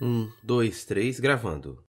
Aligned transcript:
Um, 0.00 0.30
dois, 0.44 0.84
três, 0.84 1.18
gravando. 1.18 1.82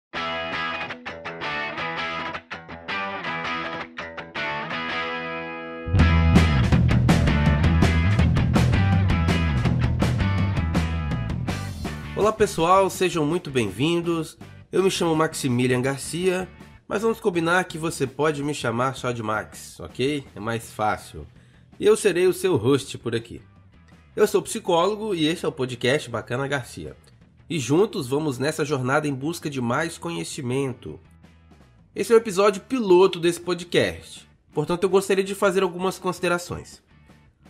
Olá 12.15 12.33
pessoal, 12.33 12.89
sejam 12.89 13.23
muito 13.23 13.51
bem-vindos. 13.51 14.39
Eu 14.71 14.81
me 14.81 14.89
chamo 14.89 15.15
Maximilian 15.15 15.79
Garcia, 15.79 16.49
mas 16.87 17.03
vamos 17.03 17.19
combinar 17.19 17.63
que 17.65 17.77
você 17.77 18.07
pode 18.07 18.43
me 18.43 18.55
chamar 18.55 18.95
só 18.95 19.11
de 19.11 19.21
Max, 19.21 19.79
ok? 19.79 20.25
É 20.35 20.39
mais 20.39 20.73
fácil. 20.73 21.27
E 21.79 21.85
eu 21.85 21.95
serei 21.95 22.25
o 22.25 22.33
seu 22.33 22.57
host 22.57 22.97
por 22.97 23.15
aqui. 23.15 23.39
Eu 24.15 24.25
sou 24.25 24.41
psicólogo 24.41 25.13
e 25.13 25.27
este 25.27 25.45
é 25.45 25.47
o 25.47 25.51
podcast 25.51 26.09
Bacana 26.09 26.47
Garcia. 26.47 26.97
E 27.49 27.57
juntos 27.57 28.07
vamos 28.07 28.37
nessa 28.37 28.63
jornada 28.63 29.07
em 29.07 29.13
busca 29.13 29.49
de 29.49 29.59
mais 29.59 29.97
conhecimento. 29.97 30.99
Esse 31.95 32.13
é 32.13 32.15
o 32.15 32.19
episódio 32.19 32.61
piloto 32.61 33.19
desse 33.19 33.39
podcast, 33.41 34.29
portanto 34.53 34.83
eu 34.83 34.89
gostaria 34.89 35.23
de 35.23 35.33
fazer 35.33 35.63
algumas 35.63 35.97
considerações. 35.97 36.83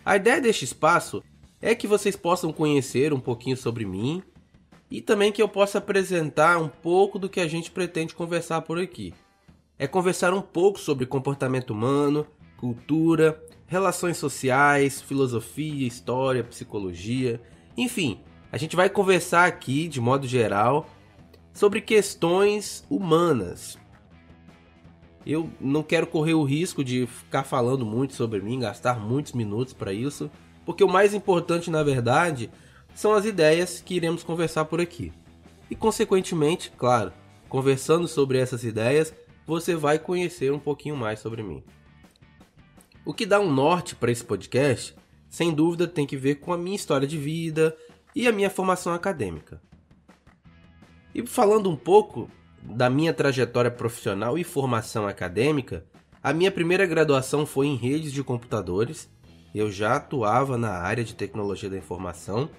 A 0.02 0.16
ideia 0.16 0.40
deste 0.40 0.64
espaço 0.64 1.22
é 1.60 1.74
que 1.74 1.86
vocês 1.86 2.16
possam 2.16 2.50
conhecer 2.50 3.12
um 3.12 3.20
pouquinho 3.20 3.58
sobre 3.58 3.84
mim 3.84 4.22
e 4.90 5.02
também 5.02 5.30
que 5.30 5.42
eu 5.42 5.48
possa 5.48 5.76
apresentar 5.76 6.56
um 6.56 6.68
pouco 6.68 7.18
do 7.18 7.28
que 7.28 7.38
a 7.38 7.46
gente 7.46 7.70
pretende 7.70 8.14
conversar 8.14 8.62
por 8.62 8.78
aqui. 8.78 9.12
É 9.78 9.86
conversar 9.86 10.32
um 10.32 10.40
pouco 10.40 10.80
sobre 10.80 11.04
comportamento 11.04 11.74
humano, 11.74 12.26
cultura, 12.56 13.38
relações 13.66 14.16
sociais, 14.16 15.02
filosofia, 15.02 15.86
história, 15.86 16.42
psicologia, 16.42 17.38
enfim, 17.76 18.18
a 18.52 18.58
gente 18.58 18.74
vai 18.74 18.90
conversar 18.90 19.46
aqui, 19.46 19.86
de 19.86 20.00
modo 20.00 20.26
geral, 20.26 20.88
sobre 21.52 21.80
questões 21.80 22.84
humanas. 22.90 23.78
Eu 25.24 25.50
não 25.60 25.82
quero 25.82 26.06
correr 26.06 26.34
o 26.34 26.42
risco 26.42 26.82
de 26.82 27.06
ficar 27.06 27.44
falando 27.44 27.84
muito 27.84 28.14
sobre 28.14 28.40
mim, 28.40 28.58
gastar 28.58 28.98
muitos 28.98 29.32
minutos 29.32 29.74
para 29.74 29.92
isso, 29.92 30.30
porque 30.64 30.82
o 30.82 30.88
mais 30.88 31.14
importante, 31.14 31.70
na 31.70 31.82
verdade, 31.82 32.50
são 32.94 33.12
as 33.12 33.24
ideias 33.24 33.80
que 33.80 33.94
iremos 33.94 34.22
conversar 34.22 34.64
por 34.64 34.80
aqui. 34.80 35.12
E, 35.70 35.76
consequentemente, 35.76 36.72
claro, 36.76 37.12
conversando 37.48 38.08
sobre 38.08 38.38
essas 38.38 38.64
ideias, 38.64 39.14
você 39.46 39.76
vai 39.76 39.98
conhecer 39.98 40.52
um 40.52 40.58
pouquinho 40.58 40.96
mais 40.96 41.20
sobre 41.20 41.42
mim. 41.42 41.62
O 43.04 43.14
que 43.14 43.26
dá 43.26 43.38
um 43.38 43.52
norte 43.52 43.94
para 43.94 44.10
esse 44.10 44.24
podcast, 44.24 44.94
sem 45.28 45.52
dúvida, 45.52 45.86
tem 45.86 46.06
que 46.06 46.16
ver 46.16 46.36
com 46.36 46.52
a 46.52 46.58
minha 46.58 46.76
história 46.76 47.06
de 47.06 47.18
vida 47.18 47.76
e 48.14 48.26
a 48.26 48.32
minha 48.32 48.50
formação 48.50 48.92
acadêmica. 48.92 49.60
E 51.14 51.26
falando 51.26 51.70
um 51.70 51.76
pouco 51.76 52.30
da 52.62 52.90
minha 52.90 53.12
trajetória 53.12 53.70
profissional 53.70 54.38
e 54.38 54.44
formação 54.44 55.06
acadêmica, 55.06 55.84
a 56.22 56.32
minha 56.32 56.50
primeira 56.50 56.86
graduação 56.86 57.46
foi 57.46 57.66
em 57.66 57.76
redes 57.76 58.12
de 58.12 58.22
computadores. 58.22 59.10
Eu 59.54 59.70
já 59.70 59.96
atuava 59.96 60.56
na 60.56 60.70
área 60.70 61.02
de 61.02 61.14
tecnologia 61.14 61.70
da 61.70 61.78
informação. 61.78 62.50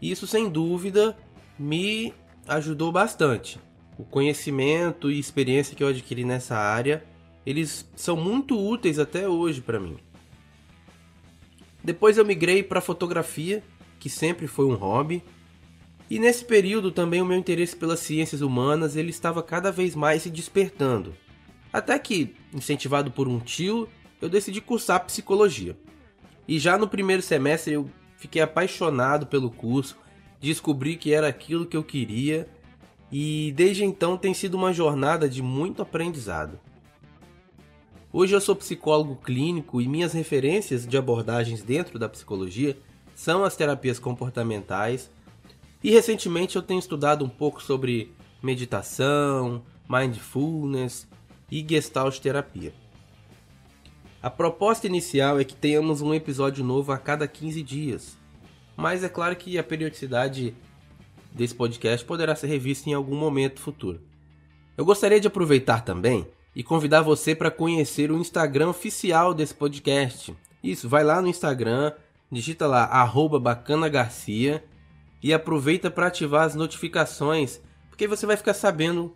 E 0.00 0.10
isso, 0.10 0.26
sem 0.26 0.48
dúvida, 0.48 1.16
me 1.58 2.12
ajudou 2.46 2.92
bastante. 2.92 3.58
O 3.98 4.04
conhecimento 4.04 5.10
e 5.10 5.18
experiência 5.18 5.74
que 5.74 5.82
eu 5.82 5.88
adquiri 5.88 6.24
nessa 6.24 6.56
área 6.56 7.02
eles 7.46 7.88
são 7.94 8.16
muito 8.16 8.58
úteis 8.58 8.98
até 8.98 9.28
hoje 9.28 9.60
para 9.60 9.78
mim. 9.78 9.98
Depois 11.82 12.16
eu 12.16 12.24
migrei 12.24 12.62
para 12.62 12.80
fotografia, 12.80 13.62
que 14.04 14.10
sempre 14.10 14.46
foi 14.46 14.66
um 14.66 14.74
hobby, 14.74 15.22
e 16.10 16.18
nesse 16.18 16.44
período 16.44 16.92
também 16.92 17.22
o 17.22 17.24
meu 17.24 17.38
interesse 17.38 17.74
pelas 17.74 18.00
ciências 18.00 18.42
humanas 18.42 18.96
ele 18.96 19.08
estava 19.08 19.42
cada 19.42 19.72
vez 19.72 19.94
mais 19.94 20.20
se 20.20 20.28
despertando. 20.28 21.14
Até 21.72 21.98
que, 21.98 22.34
incentivado 22.52 23.10
por 23.10 23.26
um 23.26 23.40
tio, 23.40 23.88
eu 24.20 24.28
decidi 24.28 24.60
cursar 24.60 25.06
psicologia. 25.06 25.74
E 26.46 26.58
já 26.58 26.76
no 26.76 26.86
primeiro 26.86 27.22
semestre 27.22 27.72
eu 27.72 27.88
fiquei 28.18 28.42
apaixonado 28.42 29.26
pelo 29.26 29.50
curso, 29.50 29.96
descobri 30.38 30.96
que 30.96 31.14
era 31.14 31.26
aquilo 31.26 31.64
que 31.64 31.74
eu 31.74 31.82
queria, 31.82 32.46
e 33.10 33.54
desde 33.56 33.84
então 33.84 34.18
tem 34.18 34.34
sido 34.34 34.52
uma 34.52 34.74
jornada 34.74 35.26
de 35.26 35.40
muito 35.40 35.80
aprendizado. 35.80 36.60
Hoje 38.12 38.36
eu 38.36 38.40
sou 38.42 38.54
psicólogo 38.54 39.16
clínico 39.16 39.80
e 39.80 39.88
minhas 39.88 40.12
referências 40.12 40.86
de 40.86 40.98
abordagens 40.98 41.62
dentro 41.62 41.98
da 41.98 42.06
psicologia 42.06 42.76
são 43.14 43.44
as 43.44 43.56
terapias 43.56 43.98
comportamentais. 43.98 45.10
E 45.82 45.90
recentemente 45.90 46.56
eu 46.56 46.62
tenho 46.62 46.80
estudado 46.80 47.24
um 47.24 47.28
pouco 47.28 47.62
sobre 47.62 48.12
meditação, 48.42 49.62
mindfulness 49.88 51.06
e 51.50 51.64
gestalt 51.68 52.18
terapia. 52.18 52.72
A 54.22 54.30
proposta 54.30 54.86
inicial 54.86 55.38
é 55.38 55.44
que 55.44 55.54
tenhamos 55.54 56.00
um 56.00 56.14
episódio 56.14 56.64
novo 56.64 56.92
a 56.92 56.98
cada 56.98 57.28
15 57.28 57.62
dias, 57.62 58.16
mas 58.76 59.04
é 59.04 59.08
claro 59.08 59.36
que 59.36 59.58
a 59.58 59.62
periodicidade 59.62 60.54
desse 61.32 61.54
podcast 61.54 62.04
poderá 62.06 62.34
ser 62.34 62.46
revista 62.46 62.88
em 62.88 62.94
algum 62.94 63.16
momento 63.16 63.60
futuro. 63.60 64.00
Eu 64.76 64.84
gostaria 64.84 65.20
de 65.20 65.26
aproveitar 65.26 65.82
também 65.82 66.26
e 66.56 66.62
convidar 66.62 67.02
você 67.02 67.34
para 67.34 67.50
conhecer 67.50 68.10
o 68.10 68.18
Instagram 68.18 68.68
oficial 68.70 69.34
desse 69.34 69.54
podcast. 69.54 70.34
Isso, 70.62 70.88
vai 70.88 71.04
lá 71.04 71.20
no 71.20 71.28
Instagram, 71.28 71.92
digita 72.34 72.66
lá 72.66 72.90
@bacanagarcia 73.40 74.64
e 75.22 75.32
aproveita 75.32 75.90
para 75.90 76.08
ativar 76.08 76.44
as 76.44 76.54
notificações, 76.54 77.60
porque 77.88 78.06
você 78.06 78.26
vai 78.26 78.36
ficar 78.36 78.52
sabendo 78.52 79.14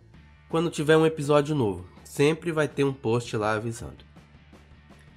quando 0.49 0.71
tiver 0.71 0.97
um 0.97 1.05
episódio 1.05 1.53
novo. 1.53 1.87
Sempre 2.03 2.51
vai 2.51 2.67
ter 2.67 2.83
um 2.83 2.93
post 2.93 3.37
lá 3.37 3.53
avisando. 3.53 4.03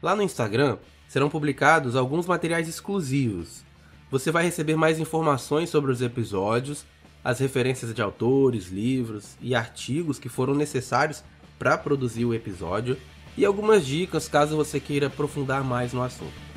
Lá 0.03 0.15
no 0.15 0.23
Instagram 0.23 0.77
serão 1.09 1.31
publicados 1.31 1.97
alguns 1.97 2.27
materiais 2.27 2.69
exclusivos. 2.69 3.65
Você 4.11 4.31
vai 4.31 4.45
receber 4.45 4.77
mais 4.77 4.99
informações 4.99 5.71
sobre 5.71 5.91
os 5.91 6.03
episódios, 6.03 6.85
as 7.25 7.39
referências 7.39 7.95
de 7.95 8.03
autores, 8.03 8.69
livros 8.69 9.37
e 9.41 9.55
artigos 9.55 10.19
que 10.19 10.29
foram 10.29 10.55
necessários 10.55 11.23
para 11.59 11.79
produzir 11.79 12.25
o 12.25 12.35
episódio 12.35 12.99
e 13.37 13.45
algumas 13.45 13.87
dicas 13.87 14.29
caso 14.29 14.57
você 14.57 14.79
queira 14.81 15.07
aprofundar 15.07 15.65
mais 15.65 15.93
no 15.93 16.03
assunto. 16.03 16.52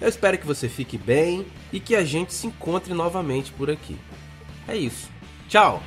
Eu 0.00 0.08
espero 0.08 0.38
que 0.38 0.46
você 0.46 0.68
fique 0.68 0.96
bem 0.96 1.46
e 1.72 1.78
que 1.78 1.94
a 1.94 2.04
gente 2.04 2.32
se 2.32 2.46
encontre 2.46 2.94
novamente 2.94 3.52
por 3.52 3.70
aqui. 3.70 3.96
É 4.66 4.76
isso. 4.76 5.10
Tchau! 5.48 5.82